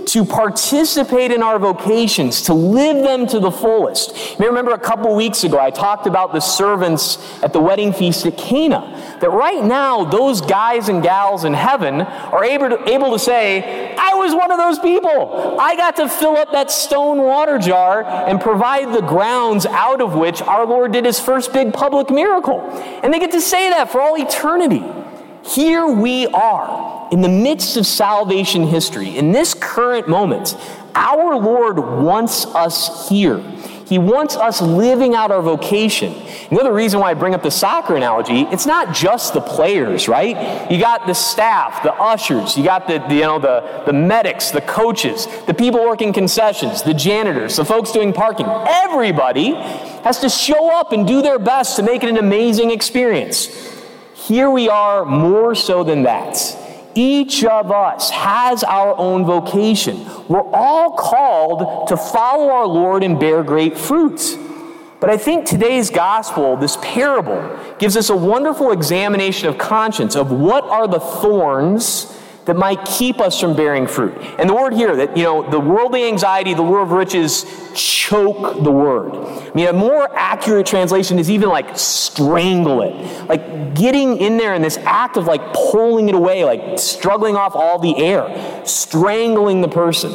to 0.07 0.25
participate 0.25 1.31
in 1.31 1.41
our 1.41 1.59
vocations, 1.59 2.41
to 2.43 2.53
live 2.53 3.03
them 3.03 3.25
to 3.27 3.39
the 3.39 3.51
fullest. 3.51 4.15
You 4.31 4.39
may 4.39 4.47
remember 4.47 4.71
a 4.71 4.79
couple 4.79 5.15
weeks 5.15 5.43
ago, 5.45 5.59
I 5.59 5.69
talked 5.69 6.07
about 6.07 6.33
the 6.33 6.41
servants 6.41 7.19
at 7.41 7.53
the 7.53 7.61
wedding 7.61 7.93
feast 7.93 8.25
at 8.25 8.37
Cana. 8.37 9.04
That 9.25 9.31
right 9.31 9.63
now, 9.63 10.05
those 10.05 10.39
guys 10.39 10.87
and 10.87 11.01
gals 11.01 11.45
in 11.45 11.55
heaven 11.55 12.01
are 12.01 12.43
able 12.43 12.69
to, 12.69 12.87
able 12.87 13.11
to 13.11 13.17
say, 13.17 13.95
I 13.95 14.13
was 14.13 14.35
one 14.35 14.51
of 14.51 14.59
those 14.59 14.77
people. 14.77 15.59
I 15.59 15.75
got 15.75 15.95
to 15.95 16.07
fill 16.07 16.37
up 16.37 16.51
that 16.51 16.69
stone 16.69 17.17
water 17.17 17.57
jar 17.57 18.03
and 18.03 18.39
provide 18.39 18.93
the 18.93 19.01
grounds 19.01 19.65
out 19.65 19.99
of 19.99 20.13
which 20.13 20.43
our 20.43 20.67
Lord 20.67 20.91
did 20.91 21.05
his 21.05 21.19
first 21.19 21.51
big 21.53 21.73
public 21.73 22.11
miracle. 22.11 22.61
And 23.01 23.11
they 23.11 23.17
get 23.17 23.31
to 23.31 23.41
say 23.41 23.71
that 23.71 23.89
for 23.89 23.99
all 23.99 24.15
eternity. 24.15 24.83
Here 25.43 25.87
we 25.87 26.27
are 26.27 27.09
in 27.11 27.21
the 27.21 27.27
midst 27.27 27.77
of 27.77 27.87
salvation 27.87 28.67
history, 28.67 29.17
in 29.17 29.31
this 29.31 29.55
current 29.55 30.07
moment. 30.07 30.55
Our 30.93 31.35
Lord 31.35 31.79
wants 31.79 32.45
us 32.45 33.09
here. 33.09 33.39
He 33.87 33.97
wants 33.97 34.35
us 34.35 34.61
living 34.61 35.15
out 35.15 35.31
our 35.31 35.41
vocation. 35.41 36.13
The 36.49 36.71
reason 36.71 36.99
why 36.99 37.11
I 37.11 37.13
bring 37.15 37.33
up 37.33 37.41
the 37.41 37.51
soccer 37.51 37.95
analogy? 37.95 38.41
It's 38.51 38.65
not 38.65 38.93
just 38.93 39.33
the 39.33 39.41
players, 39.41 40.07
right? 40.07 40.69
You 40.71 40.79
got 40.79 41.07
the 41.07 41.13
staff, 41.13 41.81
the 41.81 41.93
ushers, 41.93 42.55
you 42.55 42.63
got 42.63 42.87
the, 42.87 42.99
the 42.99 43.15
you 43.15 43.21
know 43.21 43.39
the, 43.39 43.83
the 43.85 43.93
medics, 43.93 44.51
the 44.51 44.61
coaches, 44.61 45.27
the 45.47 45.53
people 45.53 45.79
working 45.81 46.13
concessions, 46.13 46.83
the 46.83 46.93
janitors, 46.93 47.55
the 47.55 47.65
folks 47.65 47.91
doing 47.91 48.13
parking. 48.13 48.45
Everybody 48.47 49.55
has 50.03 50.19
to 50.19 50.29
show 50.29 50.77
up 50.77 50.91
and 50.91 51.07
do 51.07 51.21
their 51.21 51.39
best 51.39 51.77
to 51.77 51.83
make 51.83 52.03
it 52.03 52.09
an 52.09 52.17
amazing 52.17 52.69
experience. 52.69 53.47
Here 54.13 54.49
we 54.49 54.69
are 54.69 55.05
more 55.05 55.55
so 55.55 55.83
than 55.83 56.03
that. 56.03 56.37
Each 56.95 57.43
of 57.43 57.71
us 57.71 58.09
has 58.11 58.63
our 58.63 58.97
own 58.97 59.25
vocation. 59.25 60.05
We're 60.27 60.49
all 60.53 60.91
called 60.91 61.89
to 61.89 61.97
follow 61.97 62.49
our 62.49 62.65
Lord 62.65 63.03
and 63.03 63.19
bear 63.19 63.43
great 63.43 63.77
fruit. 63.77 64.44
But 65.05 65.13
I 65.13 65.17
think 65.17 65.45
today's 65.45 65.91
gospel, 65.91 66.57
this 66.57 66.79
parable, 66.81 67.59
gives 67.77 67.95
us 67.95 68.09
a 68.09 68.17
wonderful 68.17 68.71
examination 68.71 69.47
of 69.47 69.59
conscience 69.59 70.15
of 70.15 70.31
what 70.31 70.63
are 70.63 70.87
the 70.87 70.99
thorns 70.99 72.19
that 72.45 72.55
might 72.55 72.83
keep 72.85 73.19
us 73.19 73.39
from 73.39 73.55
bearing 73.55 73.85
fruit. 73.85 74.15
And 74.39 74.49
the 74.49 74.55
word 74.55 74.73
here 74.73 74.95
that, 74.95 75.15
you 75.15 75.21
know, 75.21 75.47
the 75.47 75.59
worldly 75.59 76.05
anxiety, 76.05 76.55
the 76.55 76.63
lure 76.63 76.81
of 76.81 76.89
riches 76.89 77.45
choke 77.75 78.63
the 78.63 78.71
word. 78.71 79.13
I 79.13 79.51
mean, 79.53 79.67
a 79.67 79.73
more 79.73 80.09
accurate 80.17 80.65
translation 80.65 81.19
is 81.19 81.29
even 81.29 81.49
like 81.49 81.77
strangle 81.77 82.81
it. 82.81 83.29
Like 83.29 83.75
getting 83.75 84.17
in 84.17 84.37
there 84.37 84.55
in 84.55 84.63
this 84.63 84.77
act 84.77 85.17
of 85.17 85.27
like 85.27 85.53
pulling 85.53 86.09
it 86.09 86.15
away, 86.15 86.45
like 86.45 86.79
struggling 86.79 87.35
off 87.35 87.55
all 87.55 87.77
the 87.77 87.95
air, 87.97 88.65
strangling 88.65 89.61
the 89.61 89.69
person. 89.69 90.13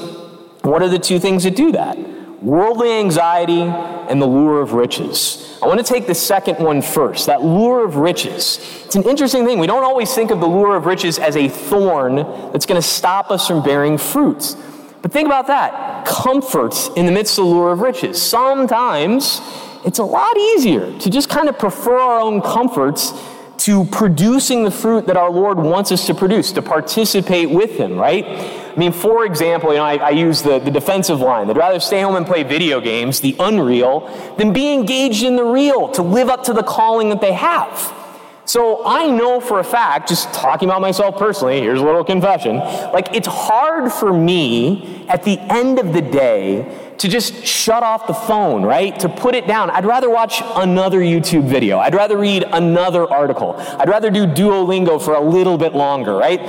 What 0.62 0.82
are 0.82 0.88
the 0.88 0.98
two 0.98 1.20
things 1.20 1.44
that 1.44 1.54
do 1.54 1.70
that? 1.70 1.96
Worldly 2.42 2.90
anxiety 2.90 3.70
and 4.10 4.20
the 4.20 4.26
lure 4.26 4.60
of 4.60 4.72
riches. 4.72 5.58
I 5.62 5.66
want 5.66 5.78
to 5.78 5.84
take 5.84 6.06
the 6.06 6.14
second 6.14 6.58
one 6.58 6.82
first 6.82 7.26
that 7.26 7.42
lure 7.42 7.84
of 7.84 7.96
riches. 7.96 8.58
It's 8.84 8.96
an 8.96 9.04
interesting 9.04 9.46
thing. 9.46 9.58
We 9.58 9.66
don't 9.66 9.84
always 9.84 10.12
think 10.12 10.30
of 10.30 10.40
the 10.40 10.48
lure 10.48 10.76
of 10.76 10.84
riches 10.84 11.18
as 11.18 11.36
a 11.36 11.48
thorn 11.48 12.16
that's 12.52 12.66
going 12.66 12.80
to 12.80 12.86
stop 12.86 13.30
us 13.30 13.46
from 13.46 13.62
bearing 13.62 13.96
fruit. 13.96 14.56
But 15.00 15.12
think 15.12 15.26
about 15.26 15.46
that 15.46 16.04
comfort 16.06 16.74
in 16.96 17.06
the 17.06 17.12
midst 17.12 17.38
of 17.38 17.44
the 17.44 17.50
lure 17.50 17.72
of 17.72 17.80
riches. 17.80 18.20
Sometimes 18.20 19.40
it's 19.84 19.98
a 19.98 20.04
lot 20.04 20.36
easier 20.36 20.98
to 20.98 21.10
just 21.10 21.28
kind 21.30 21.48
of 21.48 21.58
prefer 21.58 21.96
our 21.96 22.20
own 22.20 22.42
comforts 22.42 23.12
to 23.60 23.84
producing 23.86 24.64
the 24.64 24.70
fruit 24.70 25.06
that 25.06 25.16
our 25.16 25.30
Lord 25.30 25.58
wants 25.58 25.92
us 25.92 26.06
to 26.06 26.14
produce, 26.14 26.52
to 26.52 26.62
participate 26.62 27.50
with 27.50 27.72
Him, 27.72 27.96
right? 27.96 28.24
I 28.26 28.74
mean, 28.76 28.92
for 28.92 29.26
example, 29.26 29.70
you 29.70 29.76
know, 29.76 29.84
I, 29.84 29.96
I 29.96 30.10
use 30.10 30.42
the, 30.42 30.58
the 30.58 30.70
defensive 30.70 31.20
line. 31.20 31.46
They'd 31.46 31.56
rather 31.56 31.80
stay 31.80 32.00
home 32.00 32.16
and 32.16 32.26
play 32.26 32.42
video 32.42 32.80
games, 32.80 33.20
the 33.20 33.36
unreal, 33.38 34.08
than 34.38 34.52
be 34.52 34.72
engaged 34.72 35.24
in 35.24 35.36
the 35.36 35.44
real, 35.44 35.88
to 35.90 36.02
live 36.02 36.30
up 36.30 36.44
to 36.44 36.52
the 36.52 36.62
calling 36.62 37.10
that 37.10 37.20
they 37.20 37.32
have. 37.32 37.99
So 38.50 38.82
I 38.84 39.06
know 39.06 39.38
for 39.38 39.60
a 39.60 39.64
fact, 39.64 40.08
just 40.08 40.34
talking 40.34 40.68
about 40.68 40.80
myself 40.80 41.16
personally, 41.16 41.60
here's 41.60 41.80
a 41.80 41.84
little 41.84 42.02
confession, 42.02 42.56
like 42.56 43.14
it's 43.14 43.28
hard 43.28 43.92
for 43.92 44.12
me 44.12 45.06
at 45.08 45.22
the 45.22 45.38
end 45.38 45.78
of 45.78 45.92
the 45.92 46.02
day 46.02 46.92
to 46.98 47.06
just 47.06 47.46
shut 47.46 47.84
off 47.84 48.08
the 48.08 48.12
phone, 48.12 48.64
right? 48.64 48.98
To 48.98 49.08
put 49.08 49.36
it 49.36 49.46
down. 49.46 49.70
I'd 49.70 49.84
rather 49.84 50.10
watch 50.10 50.42
another 50.56 50.98
YouTube 50.98 51.44
video. 51.44 51.78
I'd 51.78 51.94
rather 51.94 52.18
read 52.18 52.42
another 52.42 53.08
article. 53.08 53.54
I'd 53.56 53.88
rather 53.88 54.10
do 54.10 54.26
Duolingo 54.26 55.00
for 55.00 55.14
a 55.14 55.20
little 55.20 55.56
bit 55.56 55.76
longer, 55.76 56.16
right? 56.16 56.40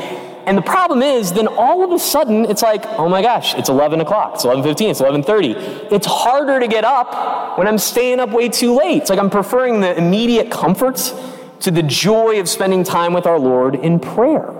And 0.47 0.57
the 0.57 0.63
problem 0.63 1.03
is, 1.03 1.31
then 1.31 1.47
all 1.47 1.83
of 1.83 1.91
a 1.91 1.99
sudden, 1.99 2.45
it's 2.45 2.63
like, 2.63 2.83
oh 2.97 3.09
my 3.09 3.21
gosh, 3.21 3.53
it's 3.53 3.69
11 3.69 4.01
o'clock, 4.01 4.33
it's 4.33 4.43
11.15, 4.43 4.89
it's 4.89 5.01
11.30. 5.01 5.91
It's 5.91 6.07
harder 6.07 6.59
to 6.59 6.67
get 6.67 6.83
up 6.83 7.59
when 7.59 7.67
I'm 7.67 7.77
staying 7.77 8.19
up 8.19 8.31
way 8.31 8.49
too 8.49 8.75
late. 8.75 9.01
It's 9.01 9.11
like 9.11 9.19
I'm 9.19 9.29
preferring 9.29 9.81
the 9.81 9.95
immediate 9.95 10.49
comforts 10.49 11.13
to 11.61 11.71
the 11.71 11.83
joy 11.83 12.39
of 12.39 12.49
spending 12.49 12.83
time 12.83 13.13
with 13.13 13.25
our 13.25 13.39
Lord 13.39 13.75
in 13.75 13.99
prayer. 13.99 14.53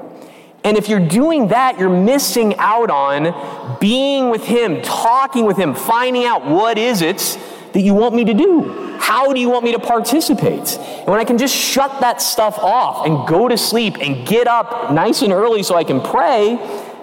And 0.63 0.77
if 0.77 0.87
you're 0.87 1.05
doing 1.05 1.47
that, 1.47 1.79
you're 1.79 1.89
missing 1.89 2.55
out 2.57 2.91
on 2.91 3.79
being 3.79 4.29
with 4.29 4.45
Him, 4.45 4.81
talking 4.83 5.45
with 5.45 5.57
Him, 5.57 5.73
finding 5.73 6.25
out 6.25 6.45
what 6.45 6.77
is 6.77 7.01
it 7.01 7.39
that 7.73 7.81
you 7.81 7.93
want 7.95 8.13
me 8.13 8.25
to 8.25 8.33
do? 8.33 8.97
How 8.99 9.33
do 9.33 9.39
you 9.39 9.49
want 9.49 9.65
me 9.65 9.71
to 9.71 9.79
participate? 9.79 10.77
And 10.77 11.07
when 11.07 11.19
I 11.19 11.23
can 11.23 11.39
just 11.39 11.55
shut 11.55 12.01
that 12.01 12.21
stuff 12.21 12.59
off 12.59 13.07
and 13.07 13.27
go 13.27 13.47
to 13.47 13.57
sleep 13.57 13.97
and 13.97 14.27
get 14.27 14.47
up 14.47 14.93
nice 14.93 15.23
and 15.23 15.33
early 15.33 15.63
so 15.63 15.75
I 15.75 15.83
can 15.83 15.99
pray, 16.01 16.59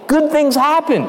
good 0.06 0.30
things 0.30 0.54
happen. 0.54 1.02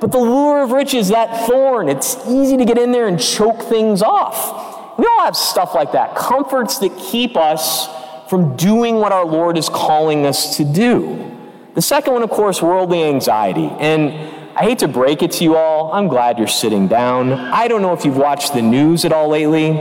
But 0.00 0.10
the 0.10 0.18
lure 0.18 0.62
of 0.62 0.72
riches, 0.72 1.08
that 1.10 1.46
thorn, 1.46 1.88
it's 1.88 2.16
easy 2.26 2.56
to 2.56 2.64
get 2.64 2.78
in 2.78 2.90
there 2.90 3.06
and 3.06 3.20
choke 3.20 3.62
things 3.62 4.02
off. 4.02 4.98
We 4.98 5.06
all 5.06 5.24
have 5.24 5.36
stuff 5.36 5.74
like 5.74 5.92
that, 5.92 6.16
comforts 6.16 6.78
that 6.78 6.96
keep 6.98 7.36
us 7.36 7.88
from 8.34 8.56
doing 8.56 8.96
what 8.96 9.12
our 9.12 9.24
Lord 9.24 9.56
is 9.56 9.68
calling 9.68 10.26
us 10.26 10.56
to 10.56 10.64
do. 10.64 11.30
The 11.74 11.80
second 11.80 12.14
one, 12.14 12.24
of 12.24 12.30
course, 12.30 12.60
worldly 12.60 13.04
anxiety. 13.04 13.68
And 13.78 14.33
I 14.56 14.62
hate 14.62 14.78
to 14.80 14.88
break 14.88 15.22
it 15.22 15.32
to 15.32 15.44
you 15.44 15.56
all. 15.56 15.92
I'm 15.92 16.06
glad 16.06 16.38
you're 16.38 16.46
sitting 16.46 16.86
down. 16.86 17.32
I 17.32 17.66
don't 17.66 17.82
know 17.82 17.92
if 17.92 18.04
you've 18.04 18.16
watched 18.16 18.54
the 18.54 18.62
news 18.62 19.04
at 19.04 19.12
all 19.12 19.28
lately, 19.28 19.72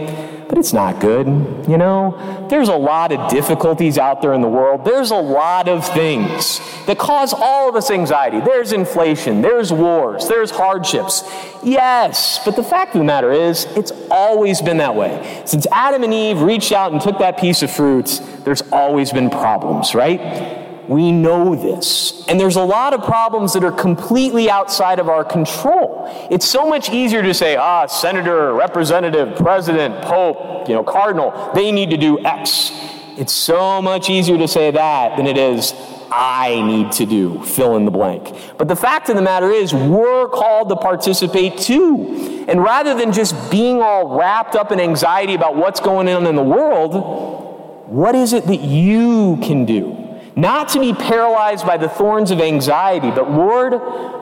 but 0.50 0.58
it's 0.58 0.74
not 0.74 1.00
good. 1.00 1.28
You 1.68 1.78
know, 1.78 2.48
there's 2.50 2.70
a 2.70 2.76
lot 2.76 3.12
of 3.12 3.30
difficulties 3.30 4.00
out 4.00 4.24
there 4.24 4.34
in 4.34 4.42
the 4.42 4.48
world. 4.48 4.84
There's 4.84 5.12
a 5.12 5.16
lot 5.16 5.70
of 5.70 5.88
things 5.94 6.60
that 6.88 6.98
cause 6.98 7.34
all 7.34 7.70
of 7.70 7.76
us 7.76 7.92
anxiety. 7.92 8.40
There's 8.40 8.74
inflation, 8.74 9.44
there's 9.44 9.72
wars, 9.72 10.28
there's 10.28 10.50
hardships. 10.50 11.22
Yes, 11.62 12.44
but 12.44 12.56
the 12.56 12.64
fact 12.64 12.96
of 12.96 13.00
the 13.00 13.06
matter 13.06 13.32
is, 13.32 13.66
it's 13.78 13.92
always 14.10 14.60
been 14.60 14.78
that 14.78 14.96
way. 14.96 15.44
Since 15.46 15.68
Adam 15.72 16.04
and 16.04 16.12
Eve 16.12 16.42
reached 16.42 16.72
out 16.72 16.92
and 16.92 17.00
took 17.00 17.20
that 17.20 17.38
piece 17.38 17.62
of 17.62 17.70
fruit, 17.70 18.20
there's 18.44 18.64
always 18.72 19.12
been 19.12 19.30
problems, 19.30 19.94
right? 19.94 20.63
We 20.88 21.12
know 21.12 21.56
this. 21.56 22.26
And 22.28 22.40
there's 22.40 22.56
a 22.56 22.64
lot 22.64 22.94
of 22.94 23.04
problems 23.04 23.54
that 23.54 23.64
are 23.64 23.72
completely 23.72 24.50
outside 24.50 25.00
of 25.00 25.08
our 25.08 25.24
control. 25.24 26.10
It's 26.30 26.48
so 26.48 26.68
much 26.68 26.90
easier 26.90 27.22
to 27.22 27.34
say, 27.34 27.56
ah, 27.56 27.86
senator, 27.86 28.54
representative, 28.54 29.38
president, 29.38 30.04
pope, 30.04 30.68
you 30.68 30.76
know, 30.76 30.84
cardinal, 30.84 31.52
they 31.56 31.72
need 31.72 31.90
to 31.92 31.98
do 31.98 32.24
X. 32.26 32.72
It's 33.18 33.34
so 33.34 33.82
much 33.82 34.10
easier 34.10 34.38
to 34.38 34.48
say 34.48 34.72
that 34.72 35.18
than 35.18 35.28
it 35.28 35.38
is, 35.38 35.74
I 36.12 36.62
need 36.62 36.92
to 36.94 37.06
do, 37.06 37.44
fill 37.44 37.76
in 37.76 37.86
the 37.86 37.92
blank. 37.92 38.36
But 38.58 38.68
the 38.68 38.76
fact 38.76 39.10
of 39.10 39.16
the 39.16 39.22
matter 39.22 39.50
is, 39.50 39.74
we're 39.74 40.28
called 40.28 40.70
to 40.70 40.76
participate 40.76 41.58
too. 41.58 42.46
And 42.48 42.62
rather 42.62 42.94
than 42.94 43.14
just 43.14 43.50
being 43.50 43.82
all 43.82 44.18
wrapped 44.18 44.56
up 44.56 44.72
in 44.72 44.80
anxiety 44.80 45.34
about 45.34 45.56
what's 45.56 45.80
going 45.80 46.10
on 46.10 46.28
in 46.28 46.36
the 46.36 46.44
world, 46.44 47.88
what 47.88 48.16
is 48.16 48.34
it 48.34 48.46
that 48.48 48.62
you 48.62 49.38
can 49.38 49.66
do? 49.66 50.03
Not 50.36 50.70
to 50.70 50.80
be 50.80 50.94
paralyzed 50.94 51.66
by 51.66 51.78
the 51.78 51.90
thorns 51.90 52.32
of 52.32 52.42
anxiety, 52.42 53.12
but 53.12 53.30
Lord, 53.30 53.74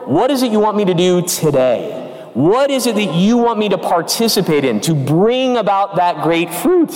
what 0.06 0.30
is 0.30 0.42
it 0.42 0.52
you 0.52 0.60
want 0.60 0.76
me 0.76 0.84
to 0.84 0.94
do 0.94 1.22
today? 1.22 2.30
What 2.34 2.70
is 2.70 2.86
it 2.86 2.94
that 2.96 3.14
you 3.14 3.36
want 3.36 3.58
me 3.58 3.68
to 3.70 3.78
participate 3.78 4.64
in 4.64 4.80
to 4.82 4.94
bring 4.94 5.56
about 5.56 5.96
that 5.96 6.22
great 6.22 6.52
fruit? 6.52 6.92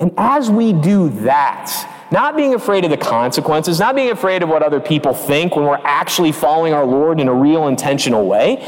And 0.00 0.12
as 0.16 0.50
we 0.50 0.72
do 0.72 1.08
that, 1.20 1.92
not 2.12 2.36
being 2.36 2.54
afraid 2.54 2.84
of 2.84 2.90
the 2.90 2.96
consequences, 2.96 3.80
not 3.80 3.96
being 3.96 4.10
afraid 4.10 4.42
of 4.42 4.48
what 4.48 4.62
other 4.62 4.80
people 4.80 5.12
think 5.12 5.56
when 5.56 5.64
we're 5.64 5.80
actually 5.82 6.32
following 6.32 6.72
our 6.72 6.84
Lord 6.84 7.20
in 7.20 7.28
a 7.28 7.34
real 7.34 7.66
intentional 7.66 8.26
way, 8.26 8.64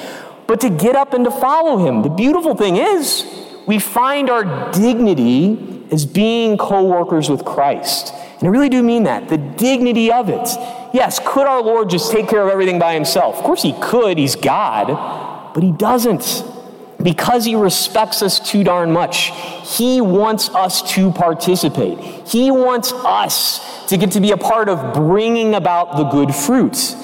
but 0.47 0.61
to 0.61 0.71
get 0.71 0.97
up 0.97 1.15
and 1.15 1.25
to 1.25 1.31
follow 1.31 1.79
Him. 1.79 2.03
The 2.03 2.09
beautiful 2.09 2.57
thing 2.57 2.77
is, 2.77 3.25
we 3.67 3.79
find 3.79 4.31
our 4.31 4.73
dignity 4.73 5.78
as 5.91 6.07
being 6.07 6.57
co 6.57 6.85
workers 6.85 7.29
with 7.29 7.45
Christ. 7.45 8.13
And 8.39 8.45
I 8.45 8.51
really 8.51 8.69
do 8.69 8.83
mean 8.83 9.05
that. 9.05 9.29
The 9.29 9.39
dignity 9.39 10.13
of 10.13 10.29
it. 10.29 10.49
Yes, 10.95 11.21
could 11.25 11.47
our 11.47 11.61
Lord 11.63 11.91
just 11.91 12.13
take 12.13 12.29
care 12.29 12.43
of 12.43 12.49
everything 12.49 12.79
by 12.79 12.95
himself? 12.95 13.37
Of 13.37 13.45
course 13.45 13.63
he 13.63 13.75
could. 13.81 14.17
He's 14.17 14.37
God. 14.37 15.53
But 15.55 15.63
he 15.63 15.73
doesn't. 15.73 16.45
Because 17.03 17.45
he 17.45 17.55
respects 17.55 18.23
us 18.23 18.41
too 18.41 18.65
darn 18.65 18.93
much. 18.93 19.31
He 19.77 20.01
wants 20.01 20.49
us 20.51 20.83
to 20.95 21.13
participate. 21.13 21.99
He 22.27 22.51
wants 22.51 22.93
us 22.93 23.87
to 23.89 23.97
get 23.97 24.13
to 24.13 24.21
be 24.21 24.33
a 24.33 24.37
part 24.37 24.69
of 24.69 24.95
bringing 24.95 25.55
about 25.55 25.97
the 25.97 26.05
good 26.05 26.35
fruits. 26.35 26.95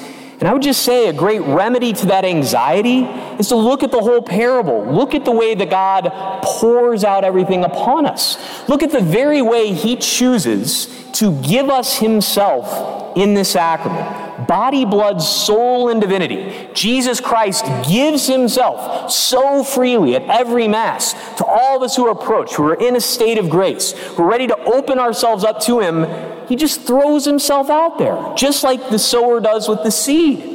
And 0.45 0.51
I 0.51 0.53
would 0.53 0.61
just 0.61 0.83
say 0.83 1.09
a 1.09 1.13
great 1.15 1.41
remedy 1.41 1.95
to 1.95 2.07
that 2.09 2.27
anxiety 2.27 3.05
is 3.41 3.49
to 3.49 3.57
look 3.57 3.83
at 3.83 3.91
the 3.91 4.03
whole 4.03 4.21
parable. 4.21 4.85
Look 4.85 5.15
at 5.15 5.25
the 5.25 5.33
way 5.33 5.55
that 5.55 5.71
God 5.71 6.11
pours 6.43 7.03
out 7.03 7.25
everything 7.25 7.65
upon 7.65 8.05
us. 8.05 8.37
Look 8.69 8.83
at 8.83 8.91
the 8.91 9.01
very 9.01 9.41
way 9.41 9.73
He 9.73 9.97
chooses 9.97 10.89
to 11.13 11.41
give 11.41 11.71
us 11.71 11.97
Himself 11.97 13.17
in 13.17 13.33
the 13.33 13.43
sacrament 13.43 14.47
body, 14.47 14.85
blood, 14.85 15.23
soul, 15.23 15.89
and 15.89 15.99
divinity. 15.99 16.69
Jesus 16.75 17.21
Christ 17.21 17.65
gives 17.89 18.27
himself 18.27 19.11
so 19.11 19.65
freely 19.65 20.17
at 20.17 20.23
every 20.23 20.69
Mass 20.69 21.15
to 21.39 21.45
all 21.47 21.77
of 21.77 21.83
us 21.83 21.97
who 21.97 22.11
approach, 22.11 22.57
who 22.57 22.65
are 22.65 22.75
in 22.75 22.97
a 22.97 23.01
state 23.01 23.39
of 23.39 23.49
grace, 23.49 23.93
who 23.93 24.25
are 24.25 24.29
ready 24.29 24.47
to 24.47 24.59
open 24.65 24.99
ourselves 24.99 25.45
up 25.45 25.61
to 25.61 25.81
him. 25.81 26.34
He 26.49 26.57
just 26.57 26.83
throws 26.83 27.25
himself 27.25 27.71
out 27.71 27.99
there, 27.99 28.35
just 28.37 28.65
like 28.65 28.91
the 28.91 28.99
sower 28.99 29.41
does 29.41 29.69
with 29.69 29.83
the 29.83 29.91
seed. 29.91 30.51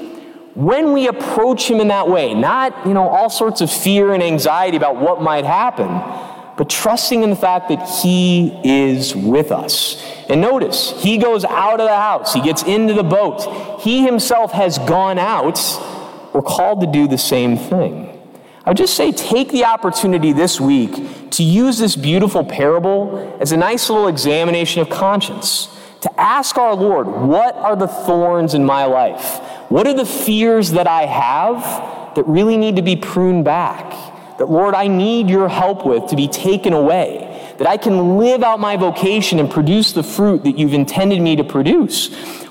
When 0.56 0.94
we 0.94 1.08
approach 1.08 1.70
him 1.70 1.80
in 1.80 1.88
that 1.88 2.10
way, 2.10 2.34
not, 2.34 2.86
you 2.86 2.94
know, 2.94 3.08
all 3.08 3.30
sorts 3.30 3.62
of 3.62 3.72
fear 3.72 4.14
and 4.14 4.22
anxiety 4.22 4.78
about 4.78 4.98
what 4.98 5.22
might 5.22 5.46
happen, 5.46 5.88
but 6.60 6.70
trusting 6.70 7.24
in 7.24 7.30
the 7.30 7.38
fact 7.38 7.70
that 7.70 7.88
He 8.02 8.60
is 8.66 9.16
with 9.16 9.50
us. 9.50 10.04
And 10.28 10.42
notice, 10.42 10.92
He 11.02 11.18
goes 11.18 11.46
out 11.46 11.80
of 11.80 11.88
the 11.88 11.96
house, 11.96 12.34
He 12.34 12.42
gets 12.42 12.64
into 12.64 12.94
the 12.94 13.04
boat, 13.04 13.80
He 13.82 14.04
Himself 14.04 14.52
has 14.52 14.78
gone 14.80 15.18
out. 15.18 15.58
We're 16.34 16.42
called 16.42 16.82
to 16.82 16.88
do 16.88 17.08
the 17.08 17.18
same 17.18 17.56
thing. 17.56 18.10
I 18.66 18.72
would 18.72 18.78
just 18.78 18.96
say 18.96 19.14
take 19.14 19.54
the 19.54 19.64
opportunity 19.64 20.34
this 20.34 20.60
week 20.60 21.30
to 21.32 21.44
use 21.44 21.78
this 21.78 21.96
beautiful 21.96 22.44
parable 22.44 23.38
as 23.40 23.54
a 23.54 23.58
nice 23.58 23.90
little 23.90 24.10
examination 24.10 24.82
of 24.82 24.90
conscience. 24.90 25.74
To 26.02 26.20
ask 26.20 26.58
our 26.58 26.76
Lord, 26.76 27.08
what 27.08 27.56
are 27.56 27.76
the 27.76 27.88
thorns 27.88 28.54
in 28.54 28.66
my 28.66 28.86
life? 28.86 29.40
What 29.70 29.86
are 29.88 29.94
the 29.94 30.06
fears 30.06 30.72
that 30.72 30.88
I 30.88 31.06
have 31.06 32.16
that 32.16 32.26
really 32.26 32.58
need 32.58 32.78
to 32.78 32.82
be 32.82 32.96
pruned 32.96 33.46
back? 33.46 34.10
that, 34.40 34.50
Lord, 34.50 34.74
I 34.74 34.88
need 34.88 35.30
your 35.30 35.48
help 35.50 35.86
with 35.86 36.08
to 36.08 36.16
be 36.16 36.28
taken 36.28 36.74
away, 36.74 37.54
that 37.60 37.68
I 37.68 37.78
can 37.78 38.18
live 38.18 38.42
out 38.42 38.60
my 38.60 38.78
vocation 38.78 39.38
and 39.38 39.52
produce 39.52 39.92
the 39.92 40.02
fruit 40.02 40.44
that 40.46 40.58
you've 40.58 40.74
intended 40.74 41.22
me 41.22 41.36
to 41.36 41.44
produce? 41.44 42.10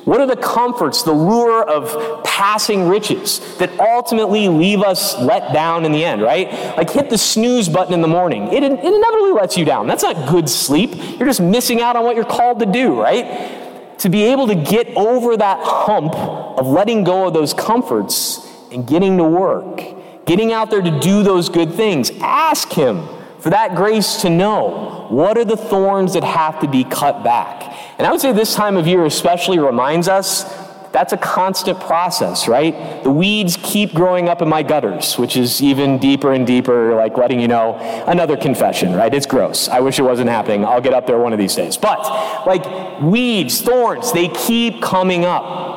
What 0.09 0.23
are 0.23 0.27
the 0.27 0.37
comforts, 0.37 1.03
the 1.03 1.13
lure 1.13 1.63
of 1.63 2.25
passing 2.25 2.89
riches 2.89 3.41
that 3.59 3.79
ultimately 3.79 4.49
leave 4.49 4.81
us 4.81 5.15
let 5.19 5.53
down 5.53 5.85
in 5.85 5.93
the 5.93 6.03
end, 6.03 6.23
right? 6.23 6.51
Like 6.79 6.89
hit 6.89 7.11
the 7.11 7.19
snooze 7.19 7.69
button 7.69 7.93
in 7.93 8.01
the 8.01 8.09
morning. 8.09 8.49
It, 8.49 8.63
it 8.63 8.73
inevitably 8.73 9.33
lets 9.33 9.59
you 9.59 9.67
down. 9.67 9.87
That's 9.87 10.03
not 10.03 10.27
good 10.31 10.49
sleep. 10.49 10.95
You're 11.19 11.29
just 11.29 11.43
missing 11.43 11.83
out 11.83 11.95
on 11.95 12.05
what 12.05 12.17
you're 12.17 12.25
called 12.25 12.61
to 12.61 12.67
do, 12.67 12.99
right? 12.99 13.99
To 13.99 14.09
be 14.09 14.23
able 14.23 14.47
to 14.47 14.55
get 14.55 14.89
over 14.97 15.37
that 15.37 15.59
hump 15.63 16.15
of 16.15 16.67
letting 16.67 17.05
go 17.05 17.27
of 17.27 17.35
those 17.35 17.53
comforts 17.53 18.51
and 18.73 18.87
getting 18.87 19.19
to 19.19 19.25
work 19.25 19.99
getting 20.29 20.53
out 20.53 20.71
there 20.71 20.83
to 20.83 21.01
do 21.01 21.23
those 21.23 21.49
good 21.49 21.73
things. 21.73 22.11
Ask 22.21 22.71
Him 22.71 23.09
for 23.41 23.51
that 23.51 23.75
grace 23.75 24.23
to 24.23 24.31
know 24.31 25.07
what 25.11 25.39
are 25.39 25.45
the 25.45 25.57
thorns 25.57 26.15
that 26.15 26.25
have 26.25 26.61
to 26.61 26.69
be 26.69 26.85
cut 26.85 27.23
back. 27.23 27.63
And 27.99 28.07
I 28.07 28.11
would 28.11 28.21
say 28.21 28.33
this 28.33 28.55
time 28.55 28.77
of 28.77 28.87
year 28.87 29.05
especially 29.05 29.59
reminds 29.59 30.09
us 30.09 30.45
that's 30.93 31.13
a 31.13 31.17
constant 31.17 31.79
process, 31.81 32.49
right? 32.49 33.03
The 33.05 33.11
weeds 33.11 33.59
keep 33.63 33.93
growing 33.93 34.29
up 34.29 34.41
in 34.41 34.49
my 34.49 34.63
gutters, 34.63 35.19
which 35.19 35.37
is 35.37 35.63
even 35.63 35.99
deeper 35.99 36.33
and 36.33 36.47
deeper, 36.47 36.95
like 36.95 37.17
letting 37.17 37.41
you 37.41 37.49
know 37.49 37.75
another 38.07 38.37
confession, 38.37 38.95
right? 38.95 39.13
It's 39.13 39.27
gross. 39.27 39.69
I 39.69 39.81
wish 39.81 39.99
it 39.99 40.03
wasn't 40.03 40.31
happening. 40.31 40.65
I'll 40.65 40.81
get 40.81 40.95
up 40.95 41.07
there 41.07 41.19
one 41.19 41.33
of 41.33 41.39
these 41.39 41.55
days. 41.55 41.77
But 41.77 42.01
like 42.47 43.01
weeds, 43.01 43.61
thorns, 43.61 44.13
they 44.13 44.29
keep 44.29 44.83
coming 44.83 45.25
up. 45.25 45.68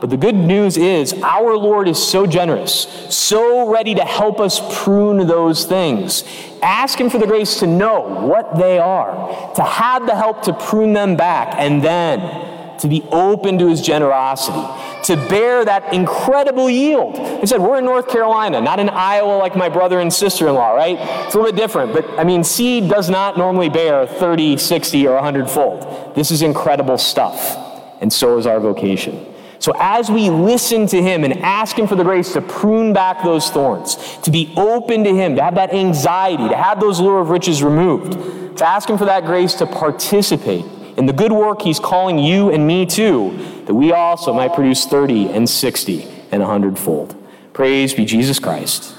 But 0.00 0.10
the 0.10 0.16
good 0.16 0.36
news 0.36 0.76
is, 0.76 1.12
our 1.24 1.56
Lord 1.56 1.88
is 1.88 2.00
so 2.00 2.26
generous, 2.26 2.86
so 3.10 3.68
ready 3.68 3.94
to 3.96 4.04
help 4.04 4.38
us 4.38 4.60
prune 4.82 5.26
those 5.26 5.64
things. 5.64 6.24
Ask 6.62 7.00
Him 7.00 7.10
for 7.10 7.18
the 7.18 7.26
grace 7.26 7.58
to 7.60 7.66
know 7.66 8.02
what 8.02 8.56
they 8.56 8.78
are, 8.78 9.54
to 9.54 9.62
have 9.62 10.06
the 10.06 10.14
help 10.14 10.42
to 10.42 10.52
prune 10.52 10.92
them 10.92 11.16
back, 11.16 11.54
and 11.58 11.82
then 11.82 12.78
to 12.78 12.86
be 12.86 13.02
open 13.10 13.58
to 13.58 13.66
His 13.66 13.80
generosity, 13.80 14.62
to 15.02 15.16
bear 15.28 15.64
that 15.64 15.92
incredible 15.92 16.70
yield. 16.70 17.18
He 17.40 17.46
said, 17.46 17.60
we're 17.60 17.78
in 17.78 17.84
North 17.84 18.08
Carolina, 18.08 18.60
not 18.60 18.78
in 18.78 18.88
Iowa 18.88 19.36
like 19.36 19.56
my 19.56 19.68
brother 19.68 19.98
and 19.98 20.12
sister 20.12 20.46
in 20.46 20.54
law, 20.54 20.74
right? 20.74 20.96
It's 21.26 21.34
a 21.34 21.38
little 21.38 21.52
bit 21.52 21.60
different, 21.60 21.92
but 21.92 22.08
I 22.16 22.22
mean, 22.22 22.44
seed 22.44 22.88
does 22.88 23.10
not 23.10 23.36
normally 23.36 23.68
bear 23.68 24.06
30, 24.06 24.58
60, 24.58 25.08
or 25.08 25.14
100 25.14 25.50
fold. 25.50 26.14
This 26.14 26.30
is 26.30 26.40
incredible 26.42 26.98
stuff, 26.98 27.56
and 28.00 28.12
so 28.12 28.38
is 28.38 28.46
our 28.46 28.60
vocation. 28.60 29.26
So, 29.60 29.72
as 29.78 30.10
we 30.10 30.30
listen 30.30 30.86
to 30.88 31.02
Him 31.02 31.24
and 31.24 31.38
ask 31.40 31.76
Him 31.76 31.86
for 31.88 31.96
the 31.96 32.04
grace 32.04 32.32
to 32.34 32.40
prune 32.40 32.92
back 32.92 33.24
those 33.24 33.50
thorns, 33.50 33.96
to 34.22 34.30
be 34.30 34.52
open 34.56 35.04
to 35.04 35.14
Him, 35.14 35.36
to 35.36 35.42
have 35.42 35.56
that 35.56 35.74
anxiety, 35.74 36.48
to 36.48 36.56
have 36.56 36.80
those 36.80 37.00
lure 37.00 37.20
of 37.20 37.30
riches 37.30 37.62
removed, 37.62 38.58
to 38.58 38.66
ask 38.66 38.88
Him 38.88 38.98
for 38.98 39.06
that 39.06 39.24
grace 39.24 39.54
to 39.54 39.66
participate 39.66 40.64
in 40.96 41.06
the 41.06 41.12
good 41.12 41.32
work 41.32 41.62
He's 41.62 41.80
calling 41.80 42.18
you 42.18 42.50
and 42.50 42.66
me 42.66 42.86
to, 42.86 43.62
that 43.66 43.74
we 43.74 43.92
also 43.92 44.32
might 44.32 44.54
produce 44.54 44.86
30 44.86 45.30
and 45.30 45.48
60 45.48 46.04
and 46.30 46.40
100 46.42 46.78
fold. 46.78 47.16
Praise 47.52 47.94
be 47.94 48.04
Jesus 48.04 48.38
Christ. 48.38 48.94